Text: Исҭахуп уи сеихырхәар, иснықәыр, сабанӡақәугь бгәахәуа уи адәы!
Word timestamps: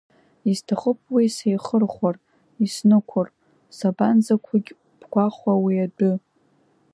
Исҭахуп 0.51 0.99
уи 1.13 1.25
сеихырхәар, 1.35 2.15
иснықәыр, 2.63 3.27
сабанӡақәугь 3.77 4.69
бгәахәуа 4.99 5.53
уи 5.63 5.75
адәы! 5.85 6.11